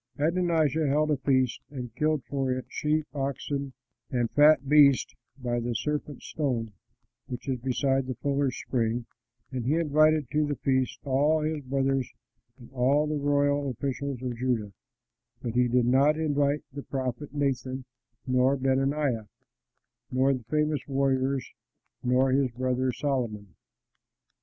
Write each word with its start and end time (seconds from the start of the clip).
Adonijah 0.17 0.87
held 0.87 1.11
a 1.11 1.17
feast 1.17 1.61
and 1.69 1.93
killed 1.93 2.23
for 2.25 2.51
it 2.51 2.65
sheep, 2.67 3.05
oxen, 3.13 3.71
and 4.09 4.31
fat 4.31 4.67
beasts 4.67 5.13
by 5.37 5.59
the 5.59 5.75
Serpent's 5.75 6.25
Stone, 6.25 6.73
which 7.27 7.47
is 7.47 7.59
beside 7.59 8.07
the 8.07 8.15
Fuller's 8.15 8.57
Spring; 8.57 9.05
and 9.51 9.63
he 9.63 9.75
invited 9.75 10.27
to 10.31 10.47
the 10.47 10.55
feast 10.55 10.97
all 11.05 11.41
his 11.43 11.63
brothers 11.65 12.11
and 12.57 12.71
all 12.71 13.05
the 13.05 13.19
royal 13.19 13.69
officials 13.69 14.23
of 14.23 14.35
Judah; 14.37 14.73
but 15.43 15.53
he 15.53 15.67
did 15.67 15.85
not 15.85 16.17
invite 16.17 16.63
the 16.73 16.81
prophet 16.81 17.31
Nathan 17.31 17.85
nor 18.25 18.57
Benaiah 18.57 19.27
nor 20.09 20.33
the 20.33 20.43
famous 20.45 20.81
warriors 20.87 21.47
nor 22.01 22.31
his 22.31 22.49
brother 22.49 22.91
Solomon. 22.91 23.53